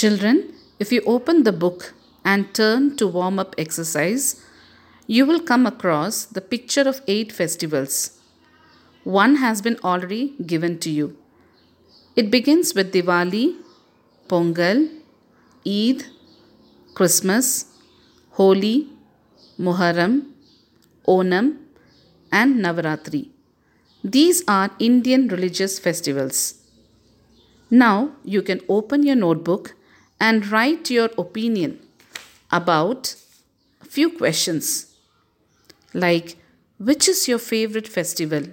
Children, 0.00 0.54
if 0.78 0.90
you 0.92 1.02
open 1.04 1.42
the 1.42 1.52
book 1.52 1.92
and 2.24 2.54
turn 2.54 2.96
to 2.96 3.06
warm 3.06 3.38
up 3.38 3.54
exercise, 3.58 4.42
you 5.06 5.26
will 5.26 5.40
come 5.40 5.66
across 5.66 6.24
the 6.24 6.40
picture 6.40 6.84
of 6.88 7.02
eight 7.06 7.30
festivals. 7.30 8.18
One 9.04 9.36
has 9.36 9.60
been 9.60 9.76
already 9.84 10.36
given 10.52 10.78
to 10.78 10.90
you. 10.90 11.18
It 12.16 12.30
begins 12.30 12.74
with 12.74 12.94
Diwali, 12.94 13.56
Pongal, 14.26 14.88
Eid, 15.66 16.06
Christmas, 16.94 17.66
Holi, 18.38 18.88
Muharram, 19.58 20.30
Onam, 21.06 21.58
and 22.32 22.54
Navaratri. 22.64 23.28
These 24.02 24.44
are 24.48 24.70
Indian 24.78 25.28
religious 25.28 25.78
festivals. 25.78 26.54
Now 27.68 28.12
you 28.24 28.40
can 28.40 28.62
open 28.66 29.02
your 29.02 29.16
notebook 29.16 29.74
and 30.20 30.50
write 30.52 30.90
your 30.90 31.10
opinion 31.18 31.72
about 32.52 33.14
few 33.82 34.08
questions 34.10 34.66
like 35.94 36.36
which 36.78 37.08
is 37.08 37.28
your 37.28 37.38
favorite 37.38 37.88
festival? 37.88 38.44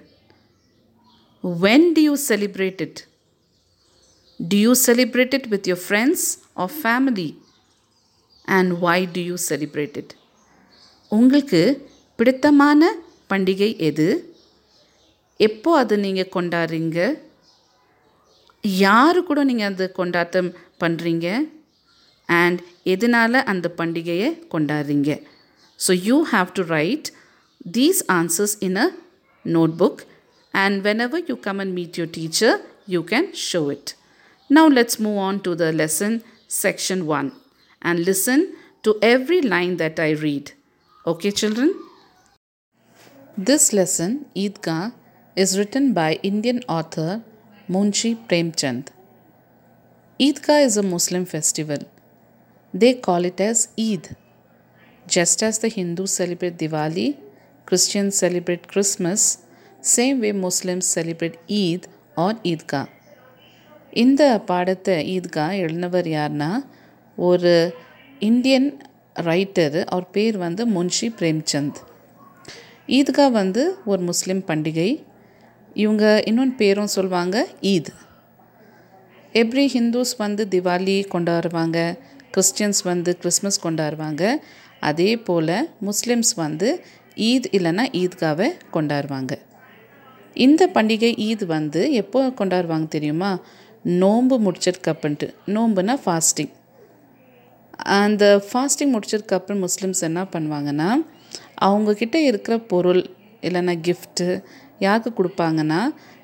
When 1.44 1.94
do 1.94 2.00
you 2.00 2.16
celebrate 2.16 2.80
it? 2.80 3.06
Do 4.40 4.56
you 4.56 4.74
celebrate 4.74 5.34
it 5.34 5.48
with 5.50 5.66
your 5.66 5.76
friends 5.76 6.38
or 6.56 6.68
family? 6.68 7.36
And 8.48 8.80
why 8.80 9.04
do 9.06 9.20
you 9.20 9.36
celebrate 9.50 9.96
it? 9.96 10.10
உங்களுக்கு 11.10 11.60
பிடித்தமான 12.18 12.82
பண்டிகை 13.30 13.68
எது 13.88 14.06
எப்போ 15.40 15.70
அது 15.78 15.96
நீங்கள் 16.04 16.32
கொண்டாடுறீங்க 16.36 16.98
யாரு 18.84 19.20
கூட 19.28 19.40
நீங்கள் 19.50 19.70
அது 19.72 19.86
கொண்டாட்டம் 19.98 20.50
பண்ணுறீங்க 20.82 21.26
அண்ட் 22.28 22.58
எதனால் 22.94 23.40
அந்த 23.52 23.66
பண்டிகையை 23.78 24.30
கொண்டாடுறீங்க? 24.54 25.10
So 25.80 25.92
you 26.08 26.16
have 26.32 26.50
to 26.58 26.62
write 26.78 27.08
these 27.78 28.00
answers 28.18 28.56
in 28.68 28.78
a 28.84 28.88
notebook 29.44 30.00
and 30.54 30.78
whenever 31.06 31.24
you 31.30 31.36
come 31.48 31.60
and 31.64 31.74
meet 31.78 31.98
your 32.00 32.12
teacher 32.18 32.56
you 32.94 33.00
can 33.12 33.28
show 33.48 33.62
it 33.76 33.92
now 34.50 34.70
let's 34.78 35.00
move 35.06 35.18
on 35.28 35.40
to 35.48 35.52
the 35.64 35.68
lesson 35.82 36.16
section 36.62 37.04
one 37.18 37.28
and 37.82 38.00
listen 38.08 38.44
to 38.86 38.92
every 39.14 39.40
line 39.56 39.74
that 39.84 40.00
I 40.08 40.10
read 40.26 40.50
okay 41.04 41.30
children 41.42 41.74
This 43.38 43.72
lesson, 43.72 44.26
Eidgah, 44.36 44.92
is 45.36 45.56
written 45.56 45.92
by 45.92 46.18
Indian 46.22 46.60
author 46.68 47.22
Munshi 47.68 48.16
Premchand. 48.28 48.88
Eidgah 50.20 50.64
is 50.64 50.76
a 50.76 50.82
Muslim 50.84 51.24
festival. 51.24 51.78
They 52.74 52.94
call 52.96 53.24
it 53.24 53.40
as 53.40 53.68
Eid. 53.78 54.16
Just 55.06 55.42
as 55.42 55.58
the 55.58 55.68
Hindus 55.68 56.12
celebrate 56.12 56.58
Diwali, 56.58 57.16
Christians 57.68 58.16
celebrate 58.16 58.68
Christmas, 58.68 59.38
same 59.82 60.20
way 60.20 60.32
Muslims 60.32 60.86
celebrate 60.86 61.36
Eid 61.52 61.82
or 62.16 62.32
Eidgah. 62.44 62.86
இந்த 63.92 64.22
பாடத்தை 64.48 64.94
ஈத்கா 65.12 65.44
எழுதினவர் 65.60 66.08
யாருன்னா 66.14 66.48
ஒரு 67.18 67.52
Indian 68.20 68.66
writer 69.16 69.78
அவர் 69.92 70.06
பேர் 70.10 70.36
வந்து 70.38 70.62
முன்ஷி 70.74 71.08
பிரேம்சந்த் 71.18 71.78
ஈத்கா 72.98 73.26
வந்து 73.38 73.62
ஒரு 73.90 74.02
முஸ்லீம் 74.10 74.42
பண்டிகை 74.50 74.90
இவங்க 75.76 76.04
இன்னொன்று 76.30 76.56
பேரும் 76.60 76.92
சொல்லுவாங்க 76.96 77.36
ஈத் 77.72 77.90
எவ்ரி 79.34 79.66
ஹிந்துஸ் 79.76 80.14
வந்து 80.24 80.44
திவாலி 80.54 80.98
கொண்டாடுவாங்க 81.14 81.78
கிறிஸ்டியன்ஸ் 82.34 82.80
வந்து 82.84 83.12
கிறிஸ்மஸ் 83.16 83.60
கொண்டாடுவாங்க. 83.66 84.22
அதே 84.80 85.10
போல் 85.28 85.56
முஸ்லிம்ஸ் 85.88 86.32
வந்து 86.36 86.68
ஈத் 87.28 87.48
இல்லைன்னா 87.56 87.84
ஈத்காவை 88.00 88.48
கொண்டாடுவாங்க. 88.72 89.32
இந்த 90.46 90.62
பண்டிகை 90.74 91.10
ஈத் 91.28 91.44
வந்து 91.46 91.80
எப்போ 92.02 92.20
கொண்டாடுவாங்க 92.40 92.88
தெரியுமா? 92.88 93.30
நோன்பு 94.02 94.36
முடிச்சதுக்கப்புறன்ட்டு 94.44 95.26
நோன்புனா 95.54 95.94
ஃபாஸ்டிங் 96.04 96.52
அந்த 97.98 98.24
ஃபாஸ்டிங் 98.48 98.92
முடிச்சதுக்கப்புறம் 98.94 99.60
முஸ்லிம்ஸ் 99.64 100.00
என்ன 100.00 100.22
பண்ணுவாங்கன்னா 100.32 100.88
அவங்கக்கிட்ட 101.66 102.16
இருக்கிற 102.30 102.54
பொருள் 102.72 103.02
இல்லைன்னா 103.46 103.74
கிஃப்ட்டு 103.86 104.26
யாருக்கு 104.78 105.10
கொடுப்பாங்கன்னா 105.18 105.80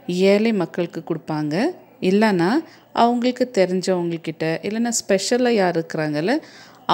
ஏழை 0.06 0.52
மக்களுக்கு 0.52 1.00
கொடுப்பாங்க. 1.08 1.54
இல்லைன்னா 2.10 2.48
அவங்களுக்கு 3.02 3.44
தெரிஞ்சவங்கக்கிட்ட 3.58 4.44
இல்லைன்னா 4.66 4.92
ஸ்பெஷலாக 5.00 5.60
யார் 5.60 5.76
இருக்கிறாங்கல்ல 5.78 6.34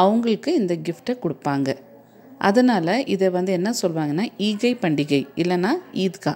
அவங்களுக்கு 0.03 0.51
இந்த 0.61 0.75
கிஃப்ட்டை 0.87 1.15
கொடுப்பாங்க. 1.25 1.69
அதனால் 2.49 2.95
இதை 3.15 3.29
வந்து 3.37 3.53
என்ன 3.59 3.71
சொல்லுவாங்கன்னா 3.83 4.27
ஈகை 4.49 4.73
பண்டிகை 4.85 5.23
இல்லைன்னா 5.43 5.73
Eidgah. 6.05 6.33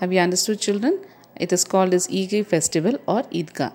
How 0.00 0.12
you 0.14 0.20
understood 0.24 0.64
children 0.66 0.98
it 1.44 1.54
is 1.56 1.66
called 1.74 1.96
is 1.98 2.08
Eegai 2.20 2.40
festival 2.50 2.98
or 3.14 3.26
Eidgah. 3.40 3.68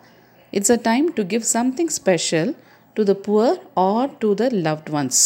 It's 0.54 0.74
a 0.76 0.80
time 0.90 1.06
to 1.18 1.24
give 1.34 1.46
something 1.58 1.92
special 2.00 2.52
to 2.96 3.04
the 3.12 3.14
poor 3.28 3.58
or 3.90 4.10
to 4.24 4.30
the 4.42 4.48
loved 4.68 4.90
ones 5.00 5.22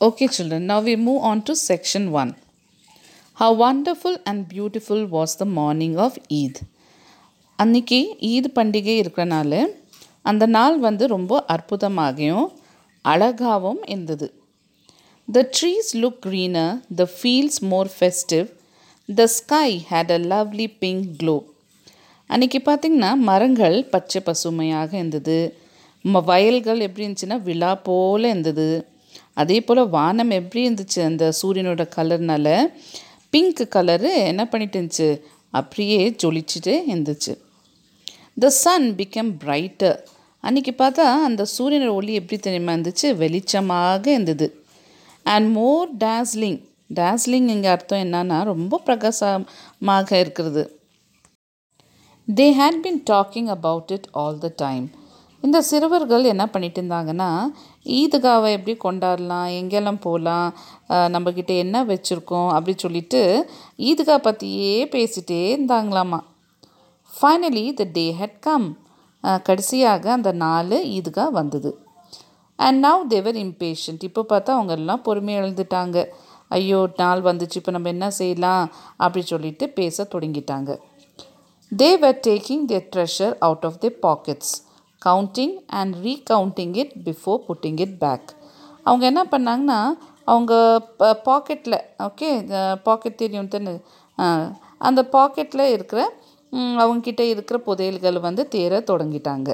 okay 0.00 0.26
children 0.36 0.68
now 0.72 0.84
we 0.88 0.94
move 1.06 1.20
on 1.30 1.42
to 1.48 1.54
section 1.70 2.06
one 2.22 2.30
how 3.38 3.54
wonderful 3.64 4.20
and 4.30 4.42
beautiful 4.52 5.04
was 5.16 5.34
the 5.42 5.44
morning 5.58 5.96
of 6.06 6.18
Eid 6.40 6.60
அன்னைக்கு 7.62 7.98
ஈத் 8.32 8.50
பண்டிகை 8.54 8.94
இருக்கிறனால 9.02 9.54
அந்த 10.30 10.44
நாள் 10.56 10.76
வந்து 10.78 11.04
ரொம்ப 11.14 11.32
அற்புதமாகவும் 11.54 12.50
அழகாகவும் 13.04 13.82
இருந்தது. 13.84 14.26
The 15.28 15.40
trees 15.56 15.90
look 16.02 16.20
greener 16.26 16.74
the 17.00 17.06
fields 17.16 17.60
more 17.72 17.90
festive 17.96 18.46
the 19.08 19.26
sky 19.38 19.68
had 19.90 20.12
a 20.16 20.20
lovely 20.32 20.66
pink 20.78 21.08
glow 21.20 21.36
அன்றைக்கி 22.30 22.58
பார்த்திங்கன்னா 22.66 23.10
மரங்கள் 23.28 23.76
பச்சை 23.84 24.20
பசுமையாக 24.20 24.90
இருந்தது. 24.96 25.38
ம 26.04 26.22
வயல்கள் 26.24 26.80
எப்படி 26.80 27.04
இருந்துச்சுன்னா 27.06 27.36
விழா 27.48 27.72
போல் 27.88 28.24
இருந்தது. 28.24 28.68
அதே 29.40 29.58
போல் 29.60 29.82
வானம் 29.96 30.32
எப்படி 30.38 30.62
இருந்துச்சு 30.68 31.00
அந்த 31.10 31.24
சூரியனோட 31.40 31.82
கலர்னால? 31.96 32.48
பிங்க் 33.32 33.62
கலரு 33.74 34.10
என்ன 34.30 34.42
பண்ணிட்டு 34.48 34.76
இருந்துச்சு? 34.80 35.08
அப்படியே 35.52 36.00
ஜொலிச்சுட்டு 36.22 36.74
இருந்துச்சு. 36.90 37.32
த 38.36 38.48
சன் 38.62 38.86
பிகம் 38.98 39.30
பிரைட்டர் 39.40 39.98
அன்றைக்கி 40.44 40.72
பார்த்தா 40.78 41.06
அந்த 41.26 41.42
சூரியனோட 41.54 41.92
ஒளி 41.98 42.12
எப்படி 42.20 42.36
தெரியுமா 42.46 42.72
இருந்துச்சு? 42.74 43.08
வெளிச்சமாக 43.22 44.04
இருந்தது. 44.14 44.46
அண்ட் 45.32 45.48
மோர் 45.56 45.90
டேஸ்லிங் 46.04 46.56
டேஸ்லிங் 46.98 47.48
இங்கே 47.54 47.68
அர்த்தம் 47.74 48.02
என்னன்னா 48.06 48.38
ரொம்ப 48.52 48.80
பிரகாசமாக 48.86 50.18
இருக்கிறது. 50.22 50.64
They 52.28 52.46
had 52.60 52.80
been 52.86 53.00
talking 53.12 53.52
about 53.56 53.92
it 53.96 54.08
all 54.22 54.42
the 54.46 54.50
time 54.64 54.88
இந்த 55.42 55.60
சிறுவர்கள் 55.70 56.30
என்ன 56.32 56.44
பண்ணிட்டு 56.50 56.78
இருந்தாங்கன்னா 56.82 57.30
ஈதுகாவை 58.00 58.50
எப்படி 58.58 58.76
கொண்டாடலாம் 58.84 59.48
எங்கெல்லாம் 59.60 60.02
போகலாம் 60.08 60.50
நம்மக்கிட்ட 61.14 61.54
என்ன 61.66 61.84
வச்சுருக்கோம் 61.92 62.50
அப்படி 62.56 62.74
சொல்லிட்டு 62.84 63.22
ஈதுகா 63.90 64.18
பற்றியே 64.28 64.76
பேசிகிட்டே 64.96 65.40
இருந்தாங்களாமா. 65.54 66.20
Finally 67.16 67.64
the 67.80 67.84
day 67.96 68.04
had 68.20 68.38
come 68.46 68.66
கடைசியாக 69.48 70.04
அந்த 70.16 70.30
நாலு 70.44 70.76
ஈதுகா 70.96 71.24
வந்தது. 71.38 71.70
அண்ட் 72.58 72.78
நவ் 72.86 73.02
தேவர் 73.12 73.38
இம்பேஷண்ட் 73.46 74.02
இப்போ 74.08 74.22
பார்த்தா 74.32 74.50
அவங்க 74.56 74.72
எல்லாம் 74.80 75.02
பொறுமையாக 75.06 75.42
எழுந்துட்டாங்க. 75.42 75.98
ஐயோ 76.56 76.80
நாள் 77.00 77.22
வந்துச்சு 77.28 77.56
இப்போ 77.60 77.72
நம்ம 77.76 77.90
என்ன 77.94 78.06
செய்யலாம்? 78.20 78.64
அப்படி 79.04 79.22
சொல்லிட்டு 79.32 79.64
பேச 79.78 80.06
தொடங்கிட்டாங்க. 80.14 80.70
They 81.72 81.90
were 82.02 82.18
taking 82.28 82.64
their 82.72 82.88
treasure 82.94 83.34
out 83.46 83.64
of 83.68 83.78
their 83.84 83.96
pockets 84.06 84.52
counting 85.02 85.54
and 85.78 85.94
recounting 86.06 86.74
it 86.82 86.92
before 87.06 87.40
putting 87.46 87.78
it 87.86 87.96
back 88.02 88.28
அவங்க 88.86 89.04
என்ன 89.12 89.22
பண்ணாங்கன்னா 89.32 89.80
அவங்க 90.32 90.52
பாக்கெட்டில் 91.28 91.78
ஓகே 92.08 92.28
பாக்கெட் 92.88 93.20
தெரியும் 93.22 93.52
தானே? 93.54 93.74
அந்த 94.88 95.00
பாக்கெட்டில் 95.16 95.72
இருக்கிற 95.76 96.00
அவங்கக்கிட்ட 96.52 97.22
இருக்கிற 97.34 97.58
புதையல்கள் 97.66 98.18
வந்து 98.20 98.42
தேர 98.54 98.80
தொடங்கிட்டாங்க. 98.90 99.50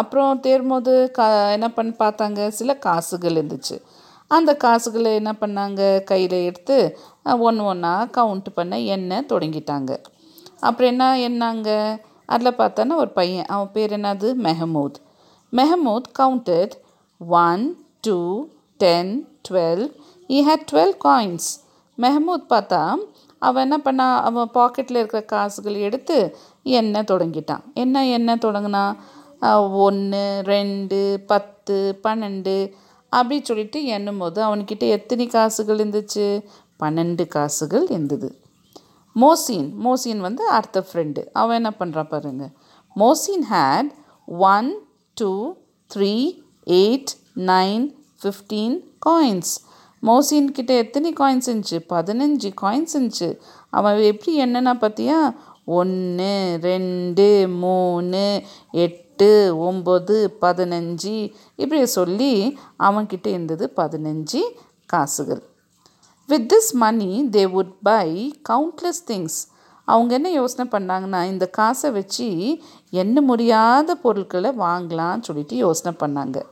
அப்புறம் 0.00 0.40
தேரும்போது 0.46 0.92
கா 1.16 1.26
என்ன 1.56 1.68
பண்ணி 1.76 1.92
பார்த்தாங்க? 1.98 2.48
சில 2.58 2.70
காசுகள் 2.86 3.36
இருந்துச்சு. 3.40 3.76
அந்த 4.30 4.50
காசுகளை 4.64 5.10
என்ன 5.14 5.32
பண்ணாங்க? 5.40 5.80
கையில் 6.10 6.36
எடுத்து 6.48 6.78
ஒன்று 7.46 7.64
ஒன்றா 7.64 7.94
கவுண்ட் 8.16 8.48
பண்ண 8.54 8.74
எண்ண 8.94 9.20
தொடங்கிட்டாங்க. 9.32 9.92
அப்புறம் 10.60 10.90
என்ன 10.92 11.06
என்னாங்க 11.28 11.70
அதில் 12.26 12.58
பார்த்தானா 12.58 12.94
ஒரு 12.96 13.10
பையன் 13.18 13.48
அவன் 13.54 13.72
பேர் 13.72 13.94
என்னது? 13.96 14.28
Mahmood. 14.46 14.98
Mahmood 15.52 16.08
counted 16.18 16.74
one 17.42 17.64
two 18.00 18.18
ten 18.80 19.12
twelve 19.48 19.84
he 20.28 20.38
had 20.48 20.66
twelve 20.72 20.94
coins 21.04 21.48
Mahmood 21.98 22.50
பார்த்தா 22.50 22.94
அவன் 23.38 23.62
என்ன 23.62 23.78
பண்ணா 23.78 24.06
அவன் 24.22 24.50
பாக்கெட்டில் 24.54 25.00
இருக்கிற 25.00 25.22
காசுகள் 25.22 25.74
எடுத்து 25.74 26.16
எண்ணெய் 26.62 27.10
தொடங்கிட்டான். 27.10 27.64
என்ன 27.74 28.06
எண்ணெய் 28.06 28.44
தொடங்கினா 28.44 28.84
ஒன்று 29.70 30.42
ரெண்டு 30.44 31.00
பத்து 31.26 31.76
பன்னெண்டு 32.02 32.72
அப்படி 33.08 33.36
சொல்லிட்டு 33.44 33.84
எண்ணும் 33.84 34.18
போது 34.18 34.38
அவன்கிட்ட 34.46 34.84
எத்தனை 34.96 35.26
காசுகள் 35.26 35.76
இருந்துச்சு? 35.76 36.26
பன்னெண்டு 36.82 37.26
காசுகள் 37.26 37.84
இருந்தது. 37.88 38.28
மோசின் 39.16 39.68
மோசின் 39.84 40.22
வந்து 40.26 40.48
அடுத்த 40.48 40.86
ஃப்ரெண்டு 40.88 41.22
அவன் 41.32 41.56
என்ன 41.56 41.72
பண்ணுறான் 41.78 42.12
பாருங்க. 42.14 42.46
Mohsin 42.96 43.44
had 43.50 43.90
one 44.26 44.70
two 45.14 45.30
three 45.94 46.14
eight 46.66 47.12
nine 47.36 47.84
fifteen 48.20 48.76
coins 49.06 49.54
மோசின்கிட்ட 50.06 50.66
எத்தனை 50.66 51.12
காயின்ஸ் 51.12 51.48
இருந்துச்சு? 51.50 51.78
பதினஞ்சு 51.88 52.52
காயின்ஸ் 52.62 52.94
இருந்துச்சு. 52.94 53.28
அவன் 53.70 53.98
எப்படி 53.98 54.32
என்னென்னா 54.44 54.74
பார்த்தியா 54.80 55.20
ஒன்று 55.64 56.58
ரெண்டு 56.62 57.48
மூணு 57.48 58.42
எட்டு 58.70 59.56
ஒம்பது 59.72 60.28
பதினஞ்சு. 60.40 61.32
இப்படி 61.56 61.86
சொல்லி 61.86 62.58
அவன்கிட்ட 62.78 63.26
இருந்தது 63.26 63.72
பதினஞ்சு 63.76 64.40
காசுகள். 64.86 65.42
With 66.26 66.52
this 66.52 66.74
money 66.74 67.28
they 67.32 67.44
would 67.56 67.74
buy 67.82 68.34
countless 68.48 69.02
things 69.06 69.40
அவங்க 69.84 70.14
என்ன 70.14 70.30
யோசனை 70.30 70.70
பண்ணாங்கன்னா 70.70 71.24
இந்த 71.24 71.46
காசை 71.46 71.90
வச்சு 71.90 72.28
என்ன 72.90 73.20
முடியாத 73.20 73.94
பொருட்களை 73.94 74.50
வாங்கலாம்னு 74.50 75.22
சொல்லிட்டு 75.22 75.56
யோசனை 75.56 75.98
பண்ணாங்க. 76.00 76.42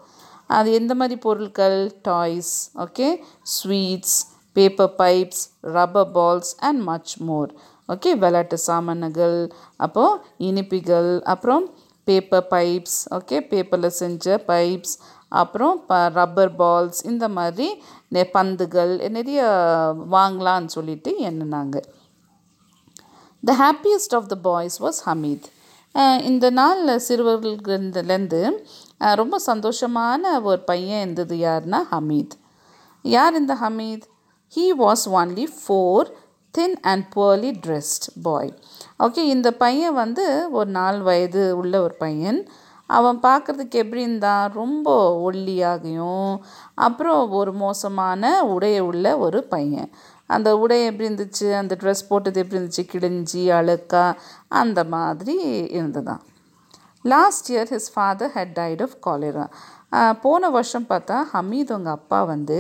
அது 0.53 0.73
எந்த 0.73 0.95
மாதிரி 0.95 1.21
பொருட்கள்? 1.21 1.79
Toys 2.03 2.55
okay 2.79 3.09
sweets 3.55 4.19
paper 4.57 4.95
pipes 4.99 5.43
rubber 5.61 6.11
balls 6.15 6.53
and 6.61 6.83
much 6.83 7.21
more 7.21 7.51
okay 7.89 8.19
விளையாட்டு 8.19 8.59
சாமான்கள் 8.59 9.39
அப்போது 9.77 10.19
இனிப்பிகள் 10.39 11.23
அப்புறம் 11.25 11.65
பேப்பர் 12.07 12.47
பைப்ஸ் 12.51 13.09
ஓகே 13.11 13.41
பேப்பரில் 13.49 13.89
செஞ்ச 13.95 14.45
பைப்ஸ் 14.47 14.95
அப்புறம் 15.33 15.85
ப 15.87 16.09
ரப்பர் 16.09 16.57
பால்ஸ் 16.57 17.07
இந்த 17.07 17.29
மாதிரி 17.29 17.69
நெ- 18.11 18.31
பந்துகள் 18.31 18.99
நிறைய 19.09 19.43
வாங்கலான்னு 20.11 20.67
சொல்லிட்டு 20.67 21.21
எண்ணினாங்க. 21.21 21.77
The 23.43 23.53
happiest 23.61 24.15
of 24.15 24.29
the 24.29 24.35
boys 24.43 24.83
was 24.83 25.01
Hamid 25.07 25.47
இந்த 26.23 26.51
நாளில் 26.51 27.01
சிறுவர்கள்லேருந்து 27.09 28.41
ரொம்ப 29.11 29.41
சந்தோஷமான 29.47 30.43
ஒரு 30.43 30.61
பையன் 30.61 31.01
இருந்தது 31.01 31.37
யாருன்னா 31.37 31.81
ஹமீத். 31.91 32.37
யார் 33.03 33.35
இந்த 33.35 33.55
Hamid? 33.55 34.03
He 34.55 34.65
was 34.79 35.05
only 35.15 35.47
four 35.63 36.09
thin 36.51 36.81
and 36.81 37.13
poorly 37.17 37.51
dressed 37.67 38.07
boy 38.23 38.59
okay 38.99 39.17
இந்த 39.17 39.53
பையன் 39.53 39.95
வந்து 39.95 40.49
ஒரு 40.51 40.71
நாலு 40.71 41.03
வயது 41.03 41.57
உள்ள 41.57 41.83
ஒரு 41.83 41.95
பையன். 41.95 42.49
அவன் 42.87 43.21
பார்க்குறதுக்கு 43.23 43.71
எப்படி 43.71 44.03
இருந்தான் 44.03 44.53
ரொம்ப 44.53 44.89
ஒல்லியாகையும் 45.31 46.39
அப்புறம் 46.75 47.31
ஒரு 47.31 47.53
மோசமான 47.53 48.43
உடையை 48.43 48.79
உள்ள 48.79 49.19
ஒரு 49.19 49.45
பையன். 49.45 49.91
அந்த 50.27 50.59
உடை 50.59 50.85
எப்படி 50.85 51.09
இருந்துச்சு? 51.09 51.53
அந்த 51.57 51.77
ட்ரெஸ் 51.81 52.09
போட்டது 52.09 52.41
எப்படி 52.41 52.63
இருந்துச்சு? 52.63 52.81
கிழிஞ்சி 52.93 53.43
அழுக்கா 53.59 54.17
அந்த 54.49 54.85
மாதிரி 54.85 55.37
இருந்ததான். 55.67 56.23
Last 57.05 57.49
year 57.53 57.71
his 57.75 57.89
father 57.95 58.33
had 58.35 58.53
died 58.59 58.83
of 58.87 58.97
cholera 59.07 59.47
போன 60.25 60.51
வருஷம் 60.57 60.87
பார்த்தா 60.91 61.17
ஹமீத் 61.33 61.73
உங்கள் 61.77 61.97
அப்பா 61.99 62.19
வந்து 62.33 62.59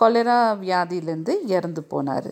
கொலரா 0.00 0.36
வியாதியிலேருந்து 0.62 1.34
இறந்து 1.56 1.82
போனார். 1.90 2.30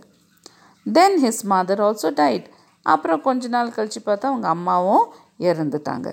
Then 0.86 1.16
his 1.24 1.42
mother 1.52 1.82
also 1.86 2.10
died 2.20 2.46
அப்புறம் 2.86 3.22
கொஞ்ச 3.26 3.48
நாள் 3.56 3.74
கழித்து 3.76 4.00
பார்த்தா 4.06 4.30
அவங்க 4.32 4.48
அம்மாவும் 4.56 5.04
இறந்துட்டாங்க. 5.48 6.08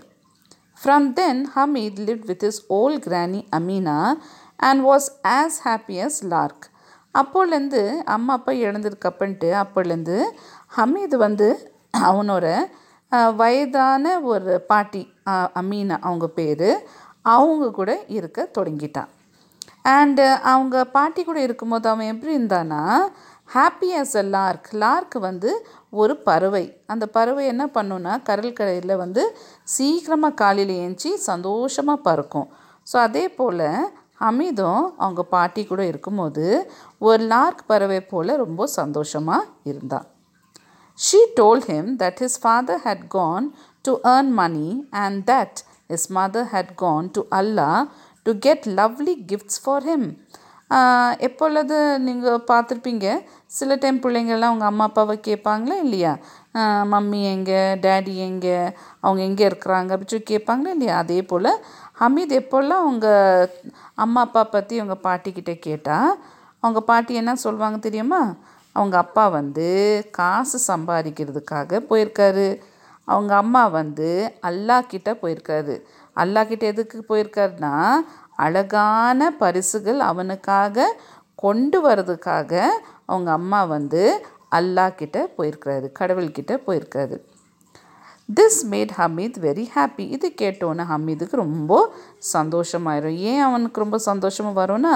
From 0.81 1.07
then 1.19 1.41
Hamid 1.55 1.99
live 2.07 2.23
with 2.29 2.45
his 2.49 2.61
old 2.79 3.03
granny 3.07 3.41
Amina 3.57 3.97
and 4.69 4.81
was 4.89 5.09
as 5.37 5.59
happy 5.65 5.97
as 6.05 6.21
lark 6.33 6.65
அப்போலேருந்து 7.15 7.81
அம்மா 8.15 8.33
அப்பா 8.39 8.53
இழந்திருக்கப்பன்ட்டு 8.65 9.49
அப்போலேருந்து 9.63 10.17
ஹமீது 10.77 11.17
வந்து 11.25 11.49
அவனோட 12.09 12.45
வயதான 13.37 14.21
ஒரு 14.23 14.53
பாட்டி 14.67 15.03
அமீனா 15.59 15.97
அவங்க 15.99 16.27
பேர் 16.27 16.69
அவங்க 17.25 17.65
கூட 17.71 17.91
இருக்க 18.09 18.47
தொடங்கிட்டான் 18.57 19.11
அண்டு 19.91 20.25
அவங்க 20.43 20.75
பாட்டி 20.95 21.21
கூட 21.23 21.39
இருக்கும்போது 21.41 21.87
அவன் 21.89 22.11
எப்படி 22.13 22.33
இருந்தானா 22.37 22.81
happy 23.49 23.89
as 24.01 24.15
a 24.17 24.23
lark 24.35 24.69
lark 24.73 25.15
வந்து 25.19 25.49
ஒரு 25.93 26.13
பறவை. 26.17 26.63
அந்த 26.85 27.05
பறவை 27.07 27.43
என்ன 27.45 27.63
பண்ணுன்னா 27.75 28.13
கடற்கரையில் 28.23 28.95
வந்து 28.95 29.23
சீக்கிரமாக 29.75 30.33
காலையில் 30.33 30.73
ஏஞ்சி 30.83 31.11
சந்தோஷமாக 31.29 32.05
பறக்கும். 32.07 32.47
ஸோ 32.87 32.95
அதே 32.97 33.25
போல் 33.29 33.67
அமிதம் 34.21 34.83
அவங்க 34.97 35.21
பாட்டி 35.35 35.63
கூட 35.65 35.81
இருக்கும்போது 35.85 36.45
ஒரு 37.01 37.23
லார்க் 37.23 37.63
பறவை 37.67 37.99
போல் 38.05 38.33
ரொம்ப 38.35 38.67
சந்தோஷமாக 38.79 39.49
இருந்தான் 39.65 40.07
She 40.95 41.19
told 41.35 41.65
him 41.65 41.97
that 41.97 42.19
his 42.19 42.37
father 42.37 42.77
had 42.87 43.09
gone 43.09 43.53
to 43.83 43.99
earn 44.05 44.33
money 44.41 44.85
and 44.91 45.25
that 45.25 45.63
his 45.87 46.09
mother 46.09 46.43
had 46.45 46.75
gone 46.75 47.09
to 47.15 47.27
Allah 47.31 47.89
to 48.25 48.33
get 48.33 48.67
lovely 48.79 49.15
gifts 49.31 49.57
for 49.65 49.79
him. 49.89 50.03
எப்பொழுது 51.27 51.77
நீங்கள் 52.05 52.45
பார்த்துருப்பீங்க? 52.51 53.07
சில 53.57 53.75
டைம் 53.81 53.99
பிள்ளைங்கள்லாம் 54.03 54.51
அவங்க 54.51 54.65
அம்மா 54.69 54.85
அப்பாவை 54.89 55.15
கேட்பாங்களா 55.27 55.75
இல்லையா? 55.85 56.13
மம்மி 56.93 57.19
எங்கே? 57.33 57.61
டேடி 57.83 58.13
எங்கே? 58.27 58.57
அவங்க 59.03 59.21
எங்கே 59.29 59.43
இருக்கிறாங்க? 59.49 59.89
அப்படி 59.95 60.11
சொல்லி 60.13 60.29
கேட்பாங்களா 60.31 60.71
இல்லையா? 60.75 60.95
அதே 61.03 61.19
போல் 61.31 61.51
ஹமீத் 62.01 62.33
எப்போல்லாம் 62.41 62.83
அவங்க 62.85 63.07
அம்மா 64.05 64.21
அப்பா 64.27 64.43
பற்றி 64.55 64.79
அவங்க 64.81 64.97
பாட்டிக்கிட்ட 65.07 65.55
கேட்டால் 65.67 66.11
அவங்க 66.63 66.81
பாட்டி 66.91 67.13
என்ன 67.21 67.35
சொல்லுவாங்க 67.45 67.79
தெரியுமா? 67.87 68.23
அவங்க 68.73 68.97
அப்பா 68.97 69.27
வந்து 69.27 69.67
காசு 70.11 70.59
சம்பாதிக்கிறதுக்காக 70.67 71.81
போயிருக்காரு. 71.89 72.47
அவங்க 73.07 73.33
அம்மா 73.35 73.63
வந்து 73.67 74.09
அல்லாஹ் 74.41 74.91
கிட்ட 74.93 75.11
போயிருக்காரு. 75.21 75.75
அல்லாக்கிட்ட 76.15 76.65
எதுக்கு 76.73 76.97
போயிருக்காருன்னா 77.09 77.73
அழகான 78.35 79.31
பரிசுகள் 79.31 79.99
அவனுக்காக 80.11 80.85
கொண்டு 81.35 81.77
வர்றதுக்காக 81.89 82.61
அவங்க 83.05 83.31
அம்மா 83.31 83.63
வந்து 83.63 84.03
அல்லாக்கிட்ட 84.57 85.19
போயிருக்கிறாரு 85.37 85.87
கடவுள்கிட்ட 85.99 86.53
போயிருக்காரு. 86.67 87.15
This 88.35 88.59
made 88.71 88.91
Hamid 88.97 89.37
very 89.45 89.65
happy 89.75 90.03
இது 90.15 90.27
கேட்டோன்னே 90.41 90.83
ஹமீதுக்கு 90.91 91.35
ரொம்ப 91.35 91.93
சந்தோஷமாயிரும். 92.33 93.17
ஏன் 93.31 93.41
அவனுக்கு 93.41 93.79
ரொம்ப 93.79 93.97
சந்தோஷமாக 93.97 94.57
வரும்னா 94.61 94.95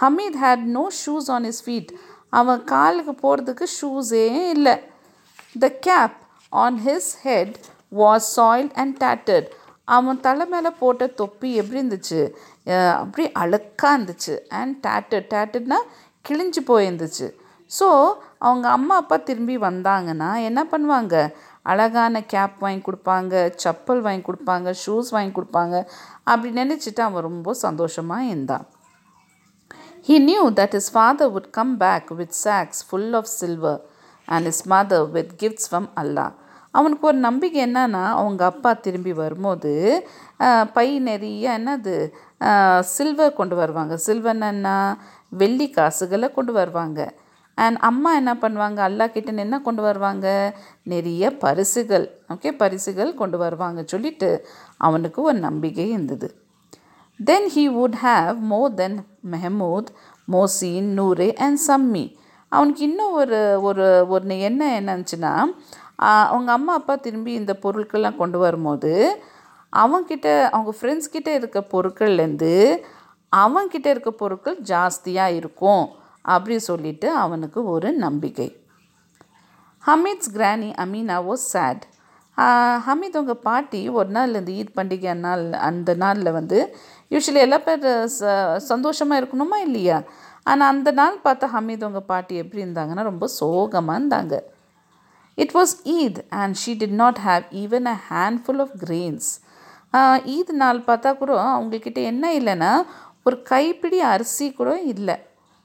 Hamid 0.00 0.38
had 0.42 0.66
no 0.76 0.84
shoes 1.00 1.30
on 1.36 1.44
his 1.44 1.62
feet 1.66 1.92
அவன் 2.38 2.62
காலுக்கு 2.72 3.14
போகிறதுக்கு 3.22 3.66
ஷூஸே 3.78 4.26
இல்லை. 4.56 4.74
The 5.62 5.68
cap 5.86 6.16
on 6.64 6.78
his 6.86 7.12
head 7.26 7.54
was 8.00 8.28
soiled 8.36 8.70
and 8.82 8.96
dated 9.04 9.48
அவன் 9.96 10.20
தலை 10.26 10.44
மேலே 10.52 10.70
போட்ட 10.80 11.06
தொப்பி 11.20 11.48
எப்படி 11.60 11.80
இருந்துச்சு? 11.80 12.20
அப்படி 13.00 13.02
அப்படியே 13.02 13.28
அழுக்காக 13.42 13.92
இருந்துச்சு. 13.96 14.34
அண்ட் 14.60 14.74
டேட்டர் 14.86 15.26
tatteredனா 15.34 15.78
கிழிஞ்சு 16.28 16.60
போயிருந்துச்சு. 16.70 17.26
ஸோ 17.70 17.88
அவங்க 18.46 18.66
அம்மா 18.76 18.94
அப்பா 19.02 19.16
திரும்பி 19.28 19.56
வந்தாங்கன்னா 19.68 20.30
என்ன 20.48 20.60
பண்ணுவாங்க? 20.72 21.14
அழகான 21.72 22.20
கேப் 22.32 22.58
வாங்கி 22.64 22.82
கொடுப்பாங்க 22.88 23.34
செப்பல் 23.62 24.02
வாங்கி 24.06 24.24
கொடுப்பாங்க 24.26 24.74
ஷூஸ் 24.82 25.08
வாங்கி 25.16 25.32
கொடுப்பாங்க. 25.38 25.76
அப்படி 26.30 26.50
நினச்சிட்டு 26.62 27.02
அவன் 27.06 27.26
ரொம்ப 27.30 27.54
சந்தோஷமாக 27.66 28.28
இருந்தான். 28.32 28.66
He 30.06 30.16
knew 30.26 30.42
that 30.58 30.72
his 30.76 30.88
father 30.96 31.26
would 31.34 31.46
come 31.56 31.70
back 31.84 32.04
with 32.18 32.32
sacks 32.44 32.78
full 32.90 33.14
of 33.18 33.26
silver 33.26 33.76
and 34.28 34.46
his 34.48 34.60
mother 34.72 35.00
with 35.14 35.30
gifts 35.42 35.64
from 35.70 35.86
Allah. 36.02 36.26
அவனுக்கு 36.78 37.04
ஒரு 37.10 37.18
நம்பிக்கை 37.26 37.60
என்னன்னா 37.66 38.02
அவங்க 38.20 38.42
அப்பா 38.50 38.70
திரும்பி 38.86 39.12
வரும்போது 39.22 39.72
பை 40.76 40.86
நிறைய 41.08 41.56
என்னது 41.58 41.94
சில்வர் 42.94 43.36
கொண்டு 43.40 43.56
வருவாங்க. 43.62 43.94
சில்வர்னா 44.06 44.76
வெள்ளி 45.42 45.68
காசுகளை 45.76 46.30
கொண்டு 46.38 46.54
வருவாங்க. 46.60 47.00
அண்ட் 47.64 47.78
அம்மா 47.90 48.10
என்ன 48.20 48.32
பண்ணுவாங்க? 48.46 48.80
அல்லா 48.88 49.04
கிட்ட 49.12 49.38
என்ன 49.46 49.60
கொண்டு 49.68 49.82
வருவாங்க? 49.88 50.28
நிறைய 50.94 51.34
பரிசுகள் 51.44 52.08
ஓகே 52.34 52.52
பரிசுகள் 52.62 53.14
கொண்டு 53.20 53.38
வருவாங்க 53.44 53.82
சொல்லிட்டு 53.94 54.30
அவனுக்கு 54.88 55.20
ஒரு 55.28 55.38
நம்பிக்கை 55.48 55.88
இருந்தது. 55.96 56.28
Then 57.24 57.50
he 57.54 57.58
would 57.58 57.94
have 58.02 58.36
more 58.36 58.74
than 58.74 59.06
Mahmood 59.30 59.86
Mohsin 60.32 60.88
Noore 60.92 61.32
and 61.32 61.58
Sammi 61.66 62.14
அவனுக்கு 62.48 62.82
இன்னும் 62.82 63.12
ஒரு 63.12 63.60
ஒரு 63.60 64.06
ஒரு 64.08 64.38
என்ன 64.38 64.80
என்னச்சுன்னா 64.80 65.44
அவங்க 65.96 66.52
அம்மா 66.52 66.74
அப்பா 66.74 66.96
திரும்பி 66.96 67.32
இந்த 67.32 67.58
பொருட்கள்லாம் 67.62 68.16
கொண்டு 68.16 68.38
வரும்போது 68.38 69.22
அவன்கிட்ட 69.76 70.50
அவங்க 70.50 70.74
ஃப்ரெண்ட்ஸ் 70.80 71.10
கிட்டே 71.10 71.34
இருக்க 71.34 71.66
பொருட்கள்லேருந்து 71.72 72.78
அவன்கிட்ட 73.36 73.86
இருக்க 73.86 74.10
பொருட்கள் 74.10 74.60
ஜாஸ்தியாக 74.60 75.34
இருக்கும் 75.34 75.88
அப்படி 76.22 76.58
சொல்லிட்டு 76.58 77.10
அவனுக்கு 77.10 77.64
ஒரு 77.64 77.92
நம்பிக்கை. 77.92 78.56
ஹமீத்ஸ் 79.86 80.34
கிரானி 80.34 80.72
அமீனா 80.80 81.24
ஓ 81.24 81.34
சேட் 81.34 81.86
ஹமீத் 82.86 83.16
உங்கள் 83.16 83.38
பாட்டி 83.42 83.88
ஒரு 83.88 84.08
நாள் 84.08 84.34
இந்த 84.34 84.52
ஈத் 84.52 84.76
பண்டிகை 84.76 85.14
நாள் 85.14 85.52
அந்த 85.52 85.94
நாளில் 85.94 86.32
வந்து 86.32 86.76
யூஸ்வலி 87.10 87.40
எல்லா 87.46 87.58
பேர் 87.58 87.84
ச 88.18 88.22
சந்தோஷமாக 88.70 89.20
இருக்கணுமா 89.20 89.58
இல்லையா? 89.66 89.98
ஆனால் 90.42 90.68
அந்த 90.68 90.90
நாள் 90.90 91.16
பார்த்தா 91.24 91.46
ஹமீத் 91.54 91.84
உங்கள் 91.84 92.06
பாட்டி 92.06 92.36
எப்படி 92.36 92.64
இருந்தாங்கன்னா 92.64 93.02
ரொம்ப 93.02 93.26
சோகமாக 93.26 93.98
இருந்தாங்க. 94.00 94.34
It 95.38 95.54
was 95.54 95.74
Eid 95.98 96.20
and 96.28 96.56
she 96.64 96.72
did 96.82 96.98
not 97.02 97.18
have 97.24 97.42
even 97.62 97.88
a 97.94 97.96
handful 98.10 98.60
of 98.60 98.74
grains 98.84 99.30
Eid 100.24 100.52
நாள் 100.52 100.78
பார்த்தா 100.86 101.16
கூட 101.16 101.32
அவங்கக்கிட்ட 101.52 102.02
என்ன 102.02 102.32
இல்லைன்னா 102.32 102.72
ஒரு 103.22 103.42
கைப்பிடி 103.42 104.00
அரிசி 104.00 104.52
கூட 104.52 104.80
இல்லை. 104.82 105.16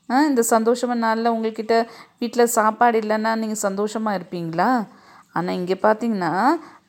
ஆ, 0.09 0.21
இந்த 0.23 0.43
சந்தோஷமான 0.49 1.03
நாளில் 1.05 1.31
உங்கள்கிட்ட 1.31 1.75
வீட்டில் 2.19 2.53
சாப்பாடு 2.57 2.99
இல்லைன்னா 2.99 3.35
நீங்கள் 3.35 3.63
சந்தோஷமாக 3.67 4.19
இருப்பீங்களா? 4.19 4.69
ஆனால் 5.35 5.55
இங்கே 5.55 5.73
பார்த்தீங்கன்னா 5.81 6.31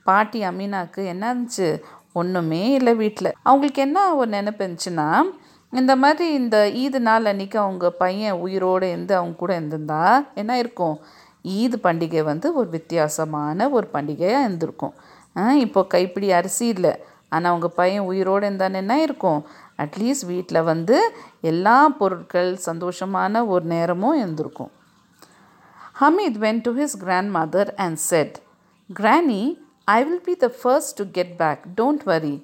பாட்டி 0.02 0.40
அமீனாக்கு 0.42 1.02
என்ன 1.06 1.34
இருந்துச்சு? 1.34 1.68
ஒன்றுமே 2.12 2.70
இல்லை 2.70 2.94
வீட்டில் 2.94 3.32
அவங்களுக்கு 3.42 3.82
என்ன 3.82 4.14
ஒரு 4.14 4.30
நினைப்பு 4.30 4.66
இருந்துச்சுன்னா 4.66 5.22
இந்த 5.70 5.96
மாதிரி 5.96 6.32
இந்த 6.32 6.70
ஈது 6.74 6.98
நாள் 6.98 7.22
அன்றைக்கி 7.22 7.56
அவங்க 7.56 7.90
பையன் 7.90 8.32
உயிரோடு 8.32 8.88
இருந்து 8.88 9.16
அவங்க 9.16 9.36
கூட 9.36 9.56
இருந்திருந்தா 9.56 10.24
என்ன 10.34 10.58
இருக்கும்? 10.58 10.98
ஈது 11.44 11.74
பண்டிகை 11.82 12.22
வந்து 12.22 12.54
ஒரு 12.54 12.68
வித்தியாசமான 12.68 13.68
ஒரு 13.68 13.88
பண்டிகையாக 13.92 14.40
இருந்திருக்கும். 14.40 14.94
ஆ, 15.36 15.52
இப்போ 15.52 15.84
கைப்பிடி 15.84 16.32
அரிசி 16.32 16.66
இல்லை. 16.66 16.94
ஆனால் 17.28 17.48
அவங்க 17.48 17.68
பையன் 17.68 18.02
உயிரோடு 18.02 18.50
இருந்தான்னு 18.50 18.74
என்ன 18.74 19.02
இருக்கும்? 19.02 19.46
அட்லீஸ்ட் 19.78 20.26
வீட்டில் 20.26 20.62
வந்து 20.62 21.14
எல்லா 21.40 21.88
பொருட்கள் 21.88 22.58
சந்தோஷமான 22.66 23.46
ஒரு 23.46 23.64
நேரமும் 23.64 24.16
இருந்திருக்கும். 24.16 24.70
Hamid 26.00 26.36
went 26.40 26.58
to 26.62 26.72
his 26.72 26.96
grandmother 27.36 27.74
and 27.76 27.96
said 27.96 28.38
Granny, 29.00 29.58
I 29.96 29.98
will 30.06 30.24
be 30.28 30.34
the 30.44 30.48
first 30.58 30.96
to 31.00 31.04
get 31.16 31.34
back 31.42 31.62
don't 31.78 32.04
worry 32.12 32.34